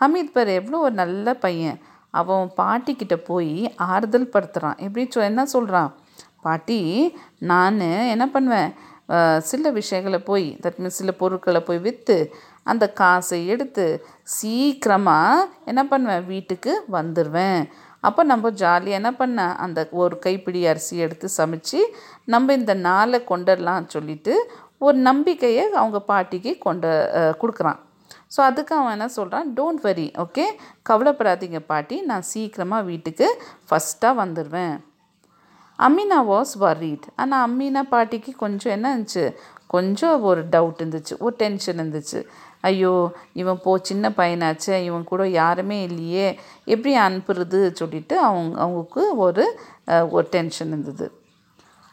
Hamid 0.00 0.34
பார் 0.36 0.50
எவ்வளோ 0.58 0.78
ஒரு 0.86 0.94
நல்ல 1.02 1.34
பையன். 1.44 1.78
அவன் 2.20 2.46
பாட்டிக்கிட்ட 2.60 3.16
போய் 3.28 3.54
ஆறுதல் 3.92 4.32
படுத்துகிறான் 4.34 4.80
எப்படி 4.86 5.04
சொ 5.14 5.20
என்ன 5.30 5.42
சொல்கிறான் 5.54 5.90
பாட்டி 6.46 6.80
நான் 7.50 7.80
என்ன 8.14 8.24
பண்ணுவேன்? 8.34 8.70
சில 9.50 9.70
விஷயங்களை 9.78 10.20
போய் 10.28 10.46
தட் 10.64 10.78
மீன்ஸ் 10.82 11.00
சில 11.00 11.12
பொருட்களை 11.22 11.60
போய் 11.68 11.84
விற்று 11.86 12.18
அந்த 12.72 12.84
காசை 13.00 13.38
எடுத்து 13.54 13.86
சீக்கிரமாக 14.36 15.48
என்ன 15.70 15.82
பண்ணுவேன்? 15.90 16.24
வீட்டுக்கு 16.32 16.72
வந்துடுவேன் 16.98 17.60
அப்போ 18.08 18.22
நம்ம 18.30 18.50
ஜாலியாக 18.62 18.98
என்ன 19.00 19.10
பண்ண? 19.18 19.40
அந்த 19.64 19.80
ஒரு 20.02 20.14
கைப்பிடி 20.24 20.60
அரிசி 20.70 20.94
எடுத்து 21.04 21.26
சமைச்சு 21.38 21.80
நம்ம 22.32 22.54
இந்த 22.60 22.72
நாளை 22.88 23.18
கொண்டுடலாம் 23.30 23.92
சொல்லிட்டு 23.94 24.34
ஒரு 24.86 24.98
நம்பிக்கையை 25.08 25.64
அவங்க 25.80 25.98
பாட்டிக்கு 26.12 26.52
கொண்டு 26.66 26.90
கொடுக்குறான். 27.42 27.80
ஸோ 28.34 28.40
அதுக்கு 28.48 28.72
அவன் 28.78 28.94
என்ன 28.96 29.06
சொல்கிறான் 29.18 29.50
டோன்ட் 29.58 29.82
வரி 29.88 30.06
ஓகே 30.24 30.46
கவலைப்படாதீங்க 30.88 31.60
பாட்டி. 31.72 31.96
நான் 32.10 32.28
சீக்கிரமாக 32.32 32.88
வீட்டுக்கு 32.90 33.28
ஃபஸ்ட்டாக 33.68 34.20
வந்துடுவேன் 34.22 34.74
அமீனா 35.86 36.18
வாஸ் 36.32 36.52
worried. 36.62 37.04
ஆனால் 37.20 37.44
அம்மீனா 37.46 37.82
பாட்டிக்கு 37.92 38.32
கொஞ்சம் 38.42 38.72
என்ன 38.74 38.86
இருந்துச்சு? 38.94 39.24
கொஞ்சம் 39.74 40.16
ஒரு 40.28 40.42
டவுட் 40.54 40.80
இருந்துச்சு. 40.82 41.14
ஒரு 41.24 41.34
டென்ஷன் 41.40 41.80
இருந்துச்சு. 41.82 42.20
ஐயோ 42.68 42.92
இவன் 43.40 43.60
போ 43.64 43.72
சின்ன 43.88 44.10
பையனாச்சே. 44.18 44.76
இவன் 44.88 45.08
கூட 45.10 45.22
யாருமே 45.40 45.78
இல்லையே. 45.88 46.28
எப்படி 46.74 46.92
அனுப்புறது? 47.06 47.60
சொல்லிட்டு 47.80 48.16
அவங்க 48.28 48.54
அவங்களுக்கு 48.64 49.02
ஒரு 49.24 49.44
ஒரு 50.16 50.26
டென்ஷன் 50.36 50.70
இருந்தது. 50.74 51.08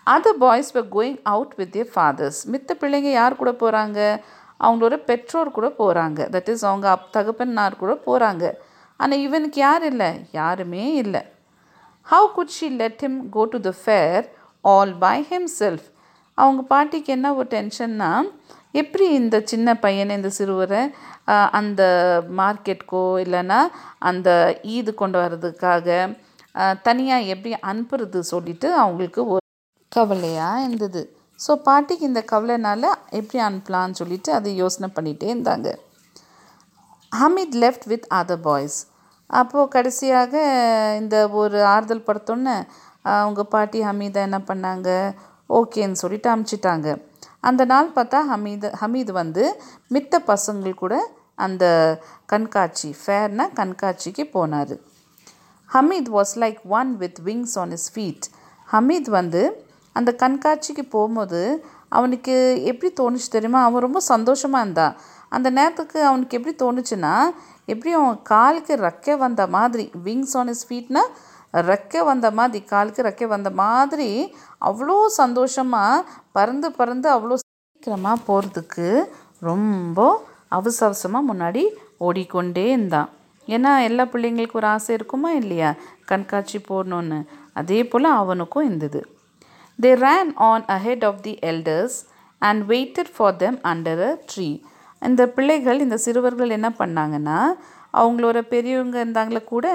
Other 0.08 0.40
boys 0.44 0.72
were 0.76 0.88
going 0.96 1.20
out 1.32 1.54
with 1.60 1.72
their 1.76 1.92
fathers 1.94 2.40
மித்த 2.54 2.72
பிள்ளைங்க 2.82 3.10
யார் 3.20 3.40
கூட 3.42 3.52
போகிறாங்க 3.62 4.00
அவங்களோட 4.60 4.96
பெற்றோர் 5.10 5.56
கூட 5.58 5.68
போகிறாங்க 5.80 6.20
தட் 6.36 6.50
இஸ் 6.54 6.66
அவங்க 6.70 6.88
அப் 6.96 7.08
தகப்பன்னார் 7.18 7.82
கூட 7.82 7.94
போகிறாங்க 8.08 8.44
ஆனால் 9.00 9.24
இவனுக்கு 9.28 9.60
யார் 9.60 9.84
இல்லை? 9.92 10.10
யாருமே 10.40 10.84
இல்லை. 11.04 11.22
How 12.08 12.28
could 12.36 12.56
she 12.58 12.68
let 12.82 13.02
him 13.06 13.20
go 13.36 13.44
to 13.54 13.60
the 13.68 13.72
fair 13.82 14.26
all 14.64 14.94
by 15.06 15.18
himself? 15.32 15.84
அவங்க 16.38 16.62
பாட்டிக்கு 16.72 17.12
என்ன 17.16 17.28
ஒரு 17.36 17.48
டென்ஷன்னா 17.56 18.12
எப்படி 18.82 19.06
இந்த 19.20 19.38
சின்ன 19.52 19.70
பையனை 19.86 20.16
இந்த 20.20 20.30
சிறுவரை 20.38 20.82
அந்த 21.60 21.82
மார்க்கெட்க்கோ 22.40 23.04
இல்லைன்னா 23.26 23.60
அந்த 24.10 24.30
ஈது 24.76 24.94
கொண்டு 24.94 25.20
வர்றதுக்காக 25.24 25.88
தனியாக 26.88 27.30
எப்படி 27.34 27.52
அனுப்புறது 27.72 28.22
சொல்லிட்டு 28.34 28.68
அவங்களுக்கு 28.84 29.22
ஒரு 29.32 29.41
கவலையாக 29.96 30.64
இருந்தது. 30.66 31.02
ஸோ 31.40 31.52
பாட்டிக்கு 31.68 32.06
இந்த 32.10 32.22
கவலைனால 32.32 32.84
எப்படி 33.20 33.40
அனுப்பலான்னு 33.48 34.00
சொல்லிட்டு 34.02 34.30
அதை 34.38 34.50
யோசனை 34.62 34.88
பண்ணிகிட்டே 34.96 35.28
இருந்தாங்க. 35.34 35.70
Hamid 37.12 37.58
left 37.64 37.88
with 37.92 38.08
other 38.20 38.44
boys 38.48 38.78
அப்போது 39.40 39.72
கடைசியாக 39.76 40.34
இந்த 41.02 41.16
ஒரு 41.42 41.58
ஆறுதல் 41.74 42.08
படுத்தோன்னே 42.08 42.56
அவங்க 43.22 43.42
பாட்டி 43.54 43.80
ஹமீதா 43.90 44.22
என்ன 44.28 44.40
பண்ணாங்க? 44.50 44.90
ஓகேன்னு 45.60 46.02
சொல்லிட்டு 46.04 46.30
அமுச்சிட்டாங்க. 46.34 46.88
அந்த 47.50 47.62
நாள் 47.72 47.90
பார்த்தா 47.98 48.20
ஹமீது 48.32 48.70
ஹமீது 48.82 49.12
வந்து 49.22 49.44
மித்த 49.96 50.20
பசங்கள் 50.32 50.82
கூட 50.84 50.96
அந்த 51.46 51.66
கண்காட்சி 52.32 52.90
ஃபேர்னா 53.02 53.46
கண்காட்சிக்கு 53.60 54.24
போனார். 54.36 54.76
Hamid 55.70 56.12
was 56.18 56.34
like 56.44 56.60
one 56.80 56.92
with 57.04 57.20
wings 57.28 57.58
on 57.64 57.74
his 57.78 57.90
feet 57.96 58.28
Hamid 58.68 59.10
வந்து 59.20 59.44
அந்த 59.96 60.12
கண்காட்சிக்கு 60.24 60.84
போகும்போது 60.96 61.42
அவனுக்கு 61.98 62.36
எப்படி 62.72 62.90
தோணுச்சு 63.00 63.30
தெரியுமா? 63.36 63.62
அவன் 63.68 63.86
ரொம்ப 63.88 64.00
சந்தோஷமாக 64.14 64.66
இருந்தான் 64.66 64.96
அந்த 65.36 65.48
நேரத்துக்கு 65.58 66.00
அவனுக்கு 66.10 66.38
எப்படி 66.38 66.54
தோணுச்சுன்னா 66.64 67.14
எப்படி 67.72 67.92
அவன் 68.00 68.18
காலுக்கு 68.32 68.74
ரெக்கை 68.88 69.16
வந்த 69.26 69.42
மாதிரி 69.56 69.86
விங்ஸ் 70.06 70.36
ஆன் 70.40 70.52
இஸ் 70.54 70.66
ஃபீட்னா 70.68 71.04
ரெக்கை 71.70 72.02
வந்த 72.10 72.28
மாதிரி 72.40 72.60
காலுக்கு 72.72 73.02
ரெக்கை 73.08 73.28
வந்த 73.36 73.50
மாதிரி 73.62 74.10
அவ்வளோ 74.70 74.98
சந்தோஷமாக 75.22 76.06
பறந்து 76.38 76.68
பறந்து 76.80 77.08
அவ்வளோ 77.16 77.38
சீக்கிரமாக 77.42 78.24
போகிறதுக்கு 78.28 78.88
ரொம்ப 79.50 80.00
அவசர 80.58 80.86
அவசரமாக 80.90 81.30
முன்னாடி 81.32 81.64
ஓடிக்கொண்டே 82.08 82.66
இருந்தான். 82.76 83.10
ஏன்னா 83.48 83.72
எல்லா 83.88 84.04
பிள்ளைங்களுக்கும் 84.14 84.60
ஒரு 84.62 84.70
ஆசை 84.76 84.92
இருக்குமா 84.98 85.30
இல்லையா? 85.42 85.70
கண்காட்சி 86.10 86.60
போடணுன்னு 86.70 87.20
அதே 87.60 87.80
போல் 87.92 88.08
அவனுக்கும் 88.22 88.68
இருந்தது. 88.70 89.02
They 89.84 89.92
ran 90.04 90.32
on 90.50 90.66
ahead 90.68 91.06
of 91.06 91.22
the 91.22 91.34
elders 91.52 91.98
and 92.42 92.62
waited 92.72 93.12
for 93.16 93.36
them 93.38 93.58
under 93.72 94.02
a 94.02 94.12
tree 94.32 94.50
இந்த 95.02 95.24
பிள்ளைகள் 95.28 95.80
இந்த 95.80 95.98
சிறுவர்கள் 95.98 96.56
என்ன 96.58 96.70
பண்ணாங்கன்னா 96.80 97.40
அவங்களோட 97.94 98.40
பெரியவங்க 98.54 98.98
இருந்தாங்களே 99.04 99.42
கூட 99.44 99.68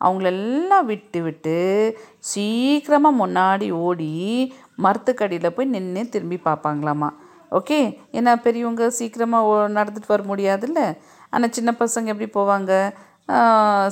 அவங்களெல்லாம் 0.00 0.86
விட்டு 0.86 1.20
விட்டு 1.22 1.58
சீக்கிரமாக 2.30 3.20
முன்னாடி 3.22 3.68
ஓடி 3.86 4.10
மரத்துக்கடியில் 4.84 5.54
போய் 5.54 5.72
நின்று 5.74 6.02
திரும்பி 6.08 6.38
பார்ப்பாங்களாமா. 6.44 7.10
ஓகே? 7.52 7.78
ஏன்னா 8.12 8.32
பெரியவங்க 8.46 8.84
சீக்கிரமாக 8.90 9.68
நடந்துட்டு 9.76 10.12
வர 10.14 10.22
முடியாதுல்ல. 10.22 10.80
ஆனால் 11.30 11.54
சின்ன 11.56 11.70
பசங்க 11.82 12.12
எப்படி 12.12 12.28
போவாங்க? 12.38 12.72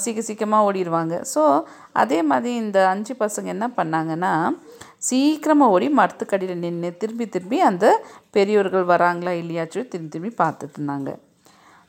சீக்கிரம் 0.03 0.27
சீக்கிரமாக 0.29 0.67
ஓடிடுவாங்க 0.69 1.15
ஸோ 1.33 1.43
அதே 1.93 2.19
மாதிரி 2.23 2.50
இந்த 2.55 2.79
அஞ்சு 2.89 3.15
பசங்க 3.21 3.49
என்ன 3.55 3.67
பண்ணாங்கன்னா 3.77 4.33
சீக்கிரமாக 5.00 5.71
ஓடி 5.71 5.88
மரத்துக்கடியில் 5.97 6.54
நின்று 6.54 6.97
திரும்பி 6.97 7.28
திரும்பி 7.28 7.61
அந்த 7.61 8.04
பெரியோர்கள் 8.30 8.85
வராங்களா 8.85 9.30
இல்லையாச்சும் 9.30 9.88
திரும்பி 9.88 10.09
திரும்பி 10.09 10.45
பார்த்துட்டு 10.45 10.76
இருந்தாங்க. 10.78 11.19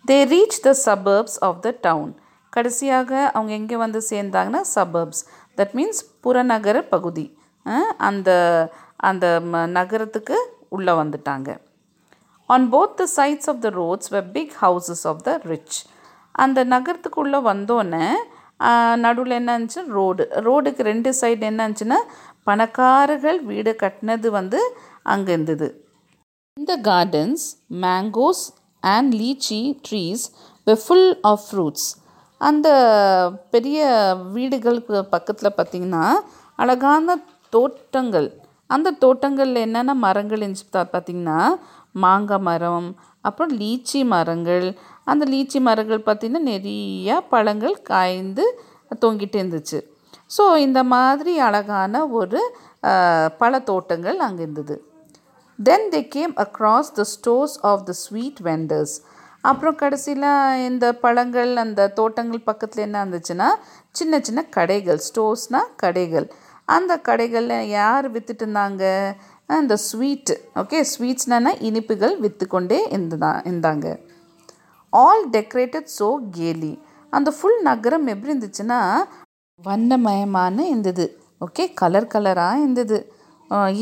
They 0.08 0.34
reach 0.34 0.62
the 0.62 0.76
suburbs 0.86 1.38
of 1.40 1.62
the 1.62 1.78
town 1.82 2.16
கடைசியாக 2.50 3.32
அவங்க 3.34 3.54
எங்கே 3.54 3.76
வந்து 3.76 4.04
சேர்ந்தாங்கன்னா 4.10 4.62
சபர்ப்ஸ் 4.76 5.24
தட் 5.58 5.74
மீன்ஸ் 5.74 6.02
புறநகர 6.24 6.82
பகுதி. 6.82 7.38
அந்த 7.98 8.30
அந்த 8.96 9.42
ம- 9.54 9.66
நகரத்துக்கு 9.66 10.58
உள்ளே 10.70 10.92
வந்துட்டாங்க. 10.92 11.58
On 12.46 12.74
both 12.74 12.94
the 12.94 13.08
sides 13.16 13.50
of 13.50 13.62
the 13.62 13.70
roads 13.70 14.10
were 14.10 14.22
big 14.22 14.54
houses 14.62 15.04
of 15.04 15.24
the 15.24 15.40
rich 15.44 15.86
அந்த 16.32 16.66
நகரத்துக்குள்ளே 16.66 17.40
வந்தோன்னே 17.42 18.10
நடுவில் 18.96 19.32
என்ன 19.32 19.60
இருந்துச்சு? 19.60 19.88
ரோடு. 19.88 20.28
ரோடுக்கு 20.32 20.82
ரெண்டு 20.82 21.14
சைடு 21.22 21.40
என்ன 21.40 21.70
இருந்துச்சுன்னா 21.70 21.96
பணக்காரர்கள் 22.44 23.40
வீடு 23.44 23.76
கட்டினது 23.84 24.30
வந்து 24.30 24.60
அங்கே 25.04 25.32
இருந்தது 25.32 25.68
இந்த 26.58 26.74
gardens 26.78 27.46
mangoes 27.84 28.44
and 28.84 29.12
lychee 29.14 29.60
trees 29.88 30.26
full 30.68 31.12
of 31.22 31.44
fruits 31.48 31.90
அந்த 32.42 32.68
பெரிய 33.50 33.82
வீடுகளுக்கு 34.36 35.04
பக்கத்தில் 35.06 35.58
பார்த்திங்கன்னா 35.58 36.06
அழகான 36.56 37.16
தோட்டங்கள். 37.50 38.28
அந்த 38.68 38.96
தோட்டங்களில் 39.04 39.56
என்னென்ன 39.56 39.94
மரங்கள் 40.06 40.40
இருந்துச்சு 40.40 40.68
பார்த்திங்கன்னா 40.74 41.40
மாங்காய் 42.04 42.46
மரம் 42.48 42.90
அப்புறம் 43.22 43.54
லீச்சி 43.60 44.00
மரங்கள். 44.06 44.66
அந்த 45.04 45.24
லீச்சி 45.34 45.60
மரங்கள் 45.60 46.06
பார்த்திங்கன்னா 46.06 46.44
நிறையா 46.54 47.18
பழங்கள் 47.30 47.76
காய்ந்து 47.82 48.46
தொங்கிட்டு 49.02 49.38
இருந்துச்சு. 49.40 49.80
ஸோ 50.36 50.44
இந்த 50.66 50.80
மாதிரி 50.96 51.34
அழகான 51.48 52.04
ஒரு 52.20 52.42
பல 53.42 53.54
தோட்டங்கள் 53.70 54.20
அங்கே 54.28 54.42
இருந்தது. 54.46 54.76
Then 55.60 55.88
they 55.94 56.02
came 56.16 56.34
across 56.44 56.92
the 57.00 57.04
stores 57.16 57.58
of 57.72 57.84
the 57.90 57.94
sweet 58.04 58.40
vendors 58.48 58.96
அப்புறம் 59.50 59.78
கடைசியில் 59.82 60.30
இந்த 60.70 60.86
பழங்கள் 61.04 61.52
அந்த 61.64 61.88
தோட்டங்கள் 62.00 62.48
பக்கத்தில் 62.50 62.84
என்ன 62.86 62.98
இருந்துச்சுன்னா 63.04 63.48
சின்ன 64.00 64.20
சின்ன 64.28 64.42
கடைகள் 64.58 65.00
ஸ்டோர்ஸ்னால் 65.08 65.72
கடைகள். 65.84 66.28
அந்த 66.76 66.94
கடைகளில் 67.08 67.70
யார் 67.78 68.06
விற்றுட்டு 68.16 68.44
இருந்தாங்க? 68.46 68.84
அந்த 69.58 69.74
ஸ்வீட் 69.88 70.34
ஓகே 70.62 70.80
ஸ்வீட்ஸ்னா 70.92 71.52
இனிப்புகள் 71.70 72.16
விற்று 72.26 72.46
கொண்டே 72.54 72.80
இருந்ததா 72.96 73.32
இருந்தாங்க. 73.50 73.88
ஆல் 74.94 75.26
டெக்கரேட்டட் 75.36 75.90
ஸோ 76.00 76.10
கேலி 76.38 76.74
அந்த 77.14 77.30
ஃபுல் 77.38 77.60
நகரம் 77.70 78.08
எப்படி 78.14 78.32
இருந்துச்சுன்னா 78.32 78.80
வண்ணமயமான 79.66 80.66
இருந்தது. 80.72 81.06
ஓகே 81.46 81.64
கலர் 81.82 82.12
கலராக 82.14 82.62
இருந்தது. 82.64 82.98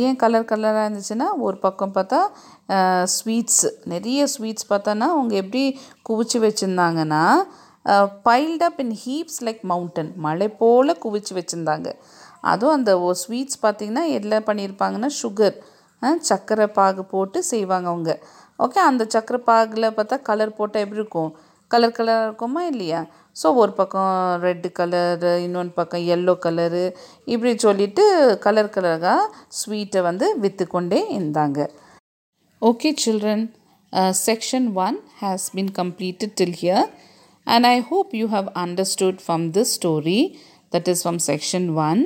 ஏன் 0.05 0.19
கலர் 0.21 0.49
கலராக 0.51 0.85
இருந்துச்சுன்னா 0.87 1.27
ஒரு 1.47 1.57
பக்கம் 1.65 1.93
பார்த்தா 1.97 2.19
ஸ்வீட்ஸ் 3.15 3.65
நிறைய 3.93 4.27
ஸ்வீட்ஸ் 4.33 4.69
பார்த்தோன்னா 4.71 5.07
அவங்க 5.15 5.33
எப்படி 5.43 5.63
குவிச்சு 6.09 6.37
வச்சுருந்தாங்கன்னா 6.45 7.23
piled 8.27 8.63
up 8.67 8.79
in 8.83 8.95
heaps 9.03 9.39
like 9.47 9.61
mountain 9.71 10.09
மலை 10.25 10.47
போல் 10.61 10.99
குவிச்சு 11.03 11.33
வச்சுருந்தாங்க. 11.37 11.89
அதுவும் 12.51 12.75
அந்த 12.77 12.91
ஸ்வீட்ஸ் 13.21 13.61
பார்த்திங்கன்னா 13.63 14.03
எல்லாம் 14.19 14.47
பண்ணியிருப்பாங்கன்னா 14.49 15.09
சுகர் 15.21 15.57
சர்க்கரை 16.29 16.67
பாகு 16.79 17.01
போட்டு 17.13 17.39
செய்வாங்க 17.51 17.87
அவங்க. 17.93 18.11
ஓகே 18.65 18.79
அந்த 18.89 19.03
சர்க்கரை 19.13 19.39
பாகில் 19.49 19.95
பார்த்தா 19.97 20.17
கலர் 20.29 20.57
போட்டால் 20.59 20.83
எப்படி 20.85 21.01
இருக்கும்? 21.03 21.31
கலர் 21.71 21.95
கலராக 21.97 22.25
இருக்குமா 22.27 22.61
இல்லையா 22.71 23.01
ஸோ 23.35 23.47
ஒரு 23.61 23.71
பக்கம் 23.79 24.13
ரெட்டு 24.45 24.69
கலரு 24.79 25.31
இன்னொன்று 25.45 25.73
பக்கம் 25.79 26.05
எல்லோ 26.15 26.33
கலரு 26.45 26.83
இப்படி 27.31 27.51
சொல்லிவிட்டு 27.65 28.05
கலர் 28.45 28.71
கலராக 28.75 29.15
ஸ்வீட்டை 29.59 30.01
வந்து 30.07 30.27
விற்று 30.43 30.65
கொண்டே 30.67 31.01
இருந்தாங்க 31.17 31.67
okay 32.61 32.91
children 33.03 33.45
section 34.25 34.67
one 34.85 34.97
has 35.21 35.45
been 35.57 35.73
completed 35.79 36.33
till 36.41 36.57
here 36.63 36.87
and 37.47 37.67
I 37.73 37.77
hope 37.91 38.09
you 38.21 38.25
have 38.35 38.49
understood 38.63 39.21
from 39.25 39.45
this 39.57 39.73
story 39.79 40.21
that 40.71 40.89
is 40.93 41.03
from 41.05 41.21
section 41.29 41.69
one 41.87 42.01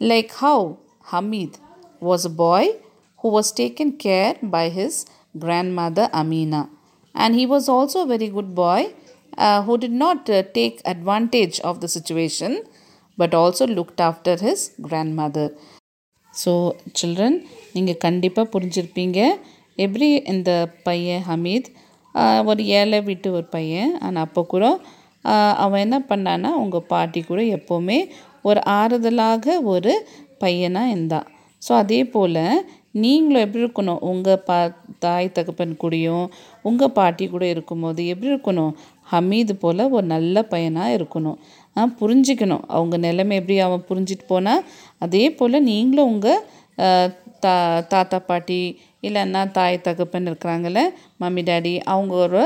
like 0.00 0.32
how 0.42 0.64
Hamid 1.12 1.58
was 2.02 2.26
a 2.30 2.34
boy 2.44 2.70
who 3.18 3.30
was 3.30 3.48
taken 3.52 3.88
care 3.98 4.34
by 4.44 4.68
his 4.70 4.94
grandmother 5.34 6.08
Amina. 6.12 6.62
And 7.14 7.34
he 7.34 7.44
was 7.46 7.68
also 7.68 8.02
a 8.02 8.06
very 8.06 8.28
good 8.28 8.54
boy 8.54 8.80
Uh, 9.38 9.62
who 9.64 9.78
did 9.78 9.92
not 9.92 10.28
uh, 10.28 10.42
take 10.56 10.80
advantage 10.84 11.58
of 11.68 11.80
the 11.80 11.88
situation 11.88 12.62
but 13.18 13.32
also 13.34 13.66
looked 13.66 14.00
after 14.08 14.34
his 14.46 14.60
grandmother. 14.86 15.46
So 16.34 16.52
children 16.98 17.38
நீங்கள் 17.74 17.98
கண்டிப்பாக 18.04 18.50
புரிஞ்சிருப்பீங்க. 18.54 19.18
எப்படி 19.84 20.08
இந்த 20.32 20.50
பையன் 20.88 21.24
ஹமீத் 21.28 21.68
ஒரு 22.50 22.62
ஏழை 22.78 23.00
வீட்டு 23.08 23.28
ஒரு 23.38 23.46
பையன் 23.56 23.92
ஆனால் 24.06 24.24
அப்போ 24.26 24.42
கூட 24.52 24.64
அவன் 25.64 25.82
என்ன 25.86 25.98
பண்ணான்னா 26.10 26.50
உங்கள் 26.62 26.88
பாட்டி 26.92 27.20
கூட 27.30 27.40
எப்போவுமே 27.56 27.98
ஒரு 28.48 28.60
ஆறுதலாக 28.78 29.56
ஒரு 29.74 29.92
பையனாக 30.44 30.92
இருந்தான். 30.94 31.28
ஸோ 31.66 31.72
அதே 31.82 32.00
போல் 32.14 32.44
நீங்களும் 33.04 33.44
எப்படி 33.46 33.64
இருக்கணும்? 33.66 34.02
உங்கள் 34.12 34.42
பா 34.48 34.58
தாய் 35.04 35.34
தகப்பன் 35.36 35.74
கூடயும் 35.82 36.24
உங்கள் 36.68 36.94
பாட்டி 36.98 37.24
கூட 37.34 37.44
இருக்கும்போது 37.54 38.00
எப்படி 38.12 38.30
இருக்கணும்? 38.34 38.72
ஹமீது 39.12 39.54
போல் 39.62 39.82
ஒரு 39.96 40.06
நல்ல 40.14 40.36
பையனாக 40.52 40.96
இருக்கணும். 40.98 41.38
ஆ, 41.76 41.82
புரிஞ்சிக்கணும். 42.00 42.64
அவங்க 42.76 42.96
நிலைமை 43.06 43.36
எப்படி 43.40 43.58
அவன் 43.66 43.86
புரிஞ்சிட்டு 43.90 44.26
போனால் 44.32 44.64
அதே 45.06 45.24
போல் 45.38 45.66
நீங்களும் 45.70 46.10
உங்கள் 46.12 46.42
தா 47.44 47.54
தாத்தா 47.92 48.18
பாட்டி 48.28 48.58
இல்லைன்னா 49.06 49.40
தாய் 49.56 49.84
தகப்பன் 49.86 50.28
இருக்கிறாங்கள 50.30 50.78
மம்மி 51.22 51.42
டாடி 51.48 51.72
அவங்க 51.92 52.14
ஒரு 52.26 52.42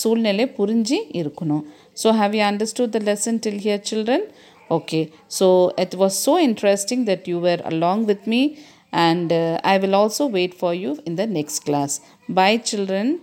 சூழ்நிலை 0.00 0.44
புரிஞ்சு 0.58 0.98
இருக்கணும். 1.20 1.62
So 2.02 2.08
have 2.20 2.34
you 2.38 2.42
understood 2.48 2.94
the 2.96 3.00
lesson 3.08 3.40
till 3.44 3.62
here 3.66 3.84
children 3.90 4.26
okay 4.70 5.00
so 5.38 5.46
it 5.84 5.96
was 6.02 6.16
so 6.26 6.34
interesting 6.48 7.04
that 7.10 7.28
you 7.32 7.38
were 7.46 7.62
along 7.70 8.04
with 8.10 8.26
me 8.32 8.40
and 8.92 9.32
uh, 9.32 9.60
I 9.64 9.78
will 9.78 9.94
also 9.94 10.26
wait 10.26 10.54
for 10.54 10.74
you 10.74 10.98
in 11.06 11.16
the 11.16 11.26
next 11.26 11.60
class. 11.60 12.00
Bye, 12.28 12.58
children. 12.58 13.20